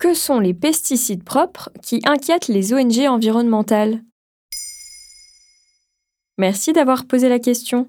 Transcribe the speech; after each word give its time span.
Que 0.00 0.14
sont 0.14 0.40
les 0.40 0.54
pesticides 0.54 1.24
propres 1.24 1.68
qui 1.82 2.00
inquiètent 2.06 2.48
les 2.48 2.72
ONG 2.72 3.06
environnementales? 3.06 4.00
Merci 6.38 6.72
d'avoir 6.72 7.06
posé 7.06 7.28
la 7.28 7.38
question. 7.38 7.86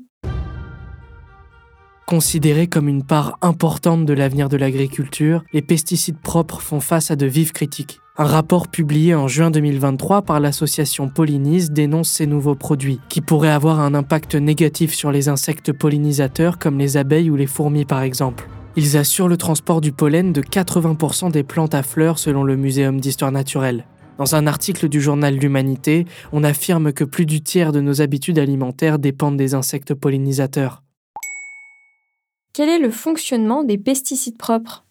Considérés 2.05 2.67
comme 2.67 2.89
une 2.89 3.05
part 3.05 3.37
importante 3.41 4.05
de 4.05 4.11
l'avenir 4.11 4.49
de 4.49 4.57
l'agriculture, 4.57 5.45
les 5.53 5.61
pesticides 5.61 6.19
propres 6.19 6.59
font 6.59 6.81
face 6.81 7.11
à 7.11 7.15
de 7.15 7.25
vives 7.25 7.53
critiques. 7.53 8.01
Un 8.17 8.25
rapport 8.25 8.67
publié 8.67 9.15
en 9.15 9.29
juin 9.29 9.49
2023 9.49 10.23
par 10.23 10.41
l'association 10.41 11.07
Pollinis 11.07 11.69
dénonce 11.69 12.09
ces 12.09 12.27
nouveaux 12.27 12.55
produits, 12.55 12.99
qui 13.07 13.21
pourraient 13.21 13.47
avoir 13.47 13.79
un 13.79 13.93
impact 13.93 14.35
négatif 14.35 14.93
sur 14.93 15.13
les 15.13 15.29
insectes 15.29 15.71
pollinisateurs 15.71 16.59
comme 16.59 16.77
les 16.77 16.97
abeilles 16.97 17.29
ou 17.29 17.37
les 17.37 17.47
fourmis 17.47 17.85
par 17.85 18.01
exemple. 18.01 18.49
Ils 18.77 18.95
assurent 18.95 19.27
le 19.27 19.35
transport 19.35 19.81
du 19.81 19.91
pollen 19.91 20.31
de 20.31 20.41
80% 20.41 21.29
des 21.29 21.43
plantes 21.43 21.75
à 21.75 21.83
fleurs 21.83 22.17
selon 22.17 22.43
le 22.43 22.55
Muséum 22.55 23.01
d'histoire 23.01 23.31
naturelle. 23.31 23.85
Dans 24.17 24.35
un 24.35 24.47
article 24.47 24.87
du 24.87 25.01
journal 25.01 25.35
L'Humanité, 25.35 26.05
on 26.31 26.43
affirme 26.43 26.93
que 26.93 27.03
plus 27.03 27.25
du 27.25 27.41
tiers 27.41 27.73
de 27.73 27.81
nos 27.81 28.01
habitudes 28.01 28.39
alimentaires 28.39 28.97
dépendent 28.97 29.35
des 29.35 29.55
insectes 29.55 29.93
pollinisateurs. 29.93 30.83
Quel 32.53 32.69
est 32.69 32.79
le 32.79 32.91
fonctionnement 32.91 33.63
des 33.63 33.77
pesticides 33.77 34.37
propres? 34.37 34.85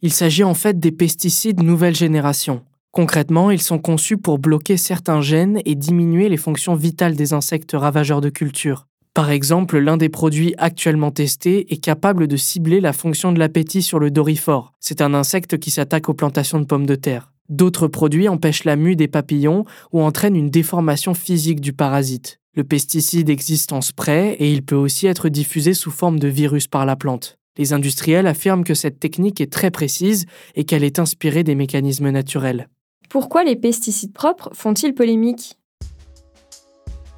Il 0.00 0.12
s'agit 0.12 0.44
en 0.44 0.54
fait 0.54 0.78
des 0.78 0.92
pesticides 0.92 1.62
nouvelle 1.62 1.94
génération. 1.94 2.62
Concrètement, 2.90 3.50
ils 3.50 3.60
sont 3.60 3.78
conçus 3.78 4.16
pour 4.16 4.38
bloquer 4.38 4.78
certains 4.78 5.20
gènes 5.20 5.60
et 5.66 5.74
diminuer 5.74 6.30
les 6.30 6.36
fonctions 6.38 6.74
vitales 6.74 7.16
des 7.16 7.34
insectes 7.34 7.72
ravageurs 7.74 8.22
de 8.22 8.30
culture. 8.30 8.86
Par 9.16 9.30
exemple, 9.30 9.78
l'un 9.78 9.96
des 9.96 10.10
produits 10.10 10.52
actuellement 10.58 11.10
testés 11.10 11.72
est 11.72 11.78
capable 11.78 12.28
de 12.28 12.36
cibler 12.36 12.82
la 12.82 12.92
fonction 12.92 13.32
de 13.32 13.38
l'appétit 13.38 13.80
sur 13.80 13.98
le 13.98 14.10
dorifort. 14.10 14.74
C'est 14.78 15.00
un 15.00 15.14
insecte 15.14 15.56
qui 15.56 15.70
s'attaque 15.70 16.10
aux 16.10 16.14
plantations 16.14 16.60
de 16.60 16.66
pommes 16.66 16.84
de 16.84 16.96
terre. 16.96 17.32
D'autres 17.48 17.88
produits 17.88 18.28
empêchent 18.28 18.64
la 18.64 18.76
mue 18.76 18.94
des 18.94 19.08
papillons 19.08 19.64
ou 19.90 20.02
entraînent 20.02 20.36
une 20.36 20.50
déformation 20.50 21.14
physique 21.14 21.62
du 21.62 21.72
parasite. 21.72 22.40
Le 22.56 22.64
pesticide 22.64 23.30
existe 23.30 23.72
en 23.72 23.80
spray 23.80 24.36
et 24.38 24.52
il 24.52 24.62
peut 24.62 24.76
aussi 24.76 25.06
être 25.06 25.30
diffusé 25.30 25.72
sous 25.72 25.90
forme 25.90 26.18
de 26.18 26.28
virus 26.28 26.66
par 26.66 26.84
la 26.84 26.94
plante. 26.94 27.38
Les 27.56 27.72
industriels 27.72 28.26
affirment 28.26 28.64
que 28.64 28.74
cette 28.74 29.00
technique 29.00 29.40
est 29.40 29.50
très 29.50 29.70
précise 29.70 30.26
et 30.56 30.64
qu'elle 30.64 30.84
est 30.84 30.98
inspirée 30.98 31.42
des 31.42 31.54
mécanismes 31.54 32.10
naturels. 32.10 32.68
Pourquoi 33.08 33.44
les 33.44 33.56
pesticides 33.56 34.12
propres 34.12 34.50
font-ils 34.52 34.92
polémique? 34.92 35.55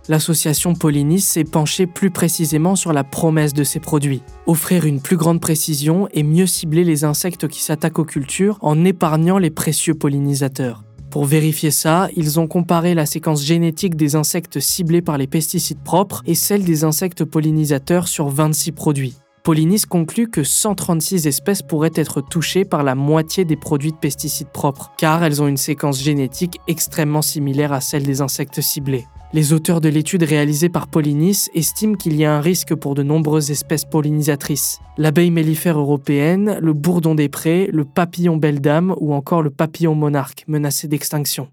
L'association 0.08 0.74
Pollinis 0.74 1.20
s'est 1.20 1.44
penchée 1.44 1.86
plus 1.86 2.10
précisément 2.10 2.76
sur 2.76 2.94
la 2.94 3.04
promesse 3.04 3.52
de 3.52 3.62
ces 3.62 3.78
produits. 3.78 4.22
Offrir 4.46 4.86
une 4.86 5.02
plus 5.02 5.18
grande 5.18 5.38
précision 5.38 6.08
et 6.14 6.22
mieux 6.22 6.46
cibler 6.46 6.82
les 6.82 7.04
insectes 7.04 7.46
qui 7.46 7.62
s'attaquent 7.62 7.98
aux 7.98 8.06
cultures 8.06 8.56
en 8.62 8.86
épargnant 8.86 9.36
les 9.36 9.50
précieux 9.50 9.94
pollinisateurs. 9.94 10.82
Pour 11.10 11.26
vérifier 11.26 11.70
ça, 11.70 12.08
ils 12.16 12.40
ont 12.40 12.46
comparé 12.46 12.94
la 12.94 13.04
séquence 13.04 13.44
génétique 13.44 13.96
des 13.96 14.16
insectes 14.16 14.60
ciblés 14.60 15.02
par 15.02 15.18
les 15.18 15.26
pesticides 15.26 15.82
propres 15.82 16.22
et 16.26 16.34
celle 16.34 16.64
des 16.64 16.84
insectes 16.84 17.24
pollinisateurs 17.24 18.08
sur 18.08 18.28
26 18.28 18.72
produits. 18.72 19.16
Pollinis 19.42 19.82
conclut 19.88 20.28
que 20.28 20.42
136 20.42 21.26
espèces 21.26 21.62
pourraient 21.62 21.90
être 21.94 22.22
touchées 22.22 22.64
par 22.64 22.82
la 22.82 22.94
moitié 22.94 23.44
des 23.44 23.56
produits 23.56 23.92
de 23.92 23.96
pesticides 23.96 24.48
propres, 24.48 24.92
car 24.96 25.22
elles 25.22 25.42
ont 25.42 25.48
une 25.48 25.58
séquence 25.58 26.02
génétique 26.02 26.58
extrêmement 26.66 27.22
similaire 27.22 27.72
à 27.72 27.82
celle 27.82 28.04
des 28.04 28.22
insectes 28.22 28.60
ciblés. 28.62 29.06
Les 29.34 29.52
auteurs 29.52 29.82
de 29.82 29.90
l'étude 29.90 30.22
réalisée 30.22 30.70
par 30.70 30.86
Pollinis 30.86 31.48
estiment 31.52 31.96
qu'il 31.96 32.16
y 32.16 32.24
a 32.24 32.34
un 32.34 32.40
risque 32.40 32.74
pour 32.74 32.94
de 32.94 33.02
nombreuses 33.02 33.50
espèces 33.50 33.84
pollinisatrices. 33.84 34.78
L'abeille 34.96 35.30
mellifère 35.30 35.78
européenne, 35.78 36.58
le 36.62 36.72
bourdon 36.72 37.14
des 37.14 37.28
prés, 37.28 37.68
le 37.70 37.84
papillon 37.84 38.38
belle 38.38 38.62
dame 38.62 38.94
ou 38.98 39.12
encore 39.12 39.42
le 39.42 39.50
papillon 39.50 39.94
monarque 39.94 40.44
menacé 40.48 40.88
d'extinction. 40.88 41.48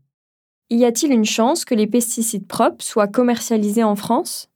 Y 0.70 0.86
a-t-il 0.86 1.12
une 1.12 1.26
chance 1.26 1.66
que 1.66 1.76
les 1.76 1.86
pesticides 1.86 2.48
propres 2.48 2.84
soient 2.84 3.10
commercialisés 3.10 3.84
en 3.84 3.98
France? 3.98 4.48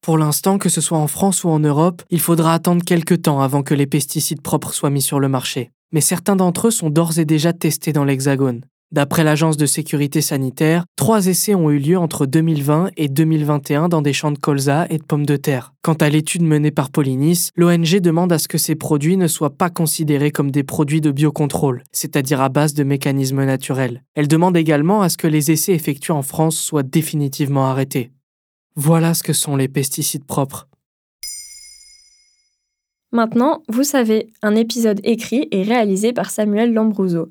Pour 0.00 0.16
l'instant, 0.16 0.56
que 0.56 0.70
ce 0.70 0.80
soit 0.80 0.98
en 0.98 1.08
France 1.08 1.44
ou 1.44 1.50
en 1.50 1.60
Europe, 1.60 2.02
il 2.08 2.20
faudra 2.20 2.54
attendre 2.54 2.84
quelques 2.84 3.20
temps 3.20 3.42
avant 3.42 3.62
que 3.62 3.74
les 3.74 3.86
pesticides 3.86 4.40
propres 4.40 4.72
soient 4.72 4.90
mis 4.90 5.02
sur 5.02 5.20
le 5.20 5.28
marché. 5.28 5.70
Mais 5.92 6.00
certains 6.00 6.36
d'entre 6.36 6.68
eux 6.68 6.72
sont 6.72 6.88
d'ores 6.88 7.18
et 7.18 7.26
déjà 7.26 7.52
testés 7.52 7.92
dans 7.92 8.04
l'Hexagone. 8.04 8.64
D'après 8.92 9.24
l'Agence 9.24 9.56
de 9.56 9.64
sécurité 9.64 10.20
sanitaire, 10.20 10.84
trois 10.96 11.26
essais 11.26 11.54
ont 11.54 11.70
eu 11.70 11.78
lieu 11.78 11.96
entre 11.96 12.26
2020 12.26 12.90
et 12.98 13.08
2021 13.08 13.88
dans 13.88 14.02
des 14.02 14.12
champs 14.12 14.32
de 14.32 14.38
colza 14.38 14.86
et 14.90 14.98
de 14.98 15.02
pommes 15.02 15.24
de 15.24 15.36
terre. 15.36 15.72
Quant 15.80 15.94
à 15.94 16.10
l'étude 16.10 16.42
menée 16.42 16.70
par 16.70 16.90
Polinis, 16.90 17.48
l'ONG 17.56 18.00
demande 18.00 18.34
à 18.34 18.38
ce 18.38 18.48
que 18.48 18.58
ces 18.58 18.74
produits 18.74 19.16
ne 19.16 19.28
soient 19.28 19.56
pas 19.56 19.70
considérés 19.70 20.30
comme 20.30 20.50
des 20.50 20.62
produits 20.62 21.00
de 21.00 21.10
biocontrôle, 21.10 21.84
c'est-à-dire 21.90 22.42
à 22.42 22.50
base 22.50 22.74
de 22.74 22.84
mécanismes 22.84 23.46
naturels. 23.46 24.02
Elle 24.14 24.28
demande 24.28 24.58
également 24.58 25.00
à 25.00 25.08
ce 25.08 25.16
que 25.16 25.26
les 25.26 25.50
essais 25.50 25.72
effectués 25.72 26.12
en 26.12 26.22
France 26.22 26.58
soient 26.58 26.82
définitivement 26.82 27.68
arrêtés. 27.68 28.10
Voilà 28.76 29.14
ce 29.14 29.22
que 29.22 29.32
sont 29.32 29.56
les 29.56 29.68
pesticides 29.68 30.26
propres. 30.26 30.68
Maintenant, 33.10 33.62
vous 33.68 33.84
savez, 33.84 34.28
un 34.42 34.54
épisode 34.54 35.00
écrit 35.02 35.48
et 35.50 35.62
réalisé 35.62 36.12
par 36.12 36.30
Samuel 36.30 36.74
Lambrouzo. 36.74 37.30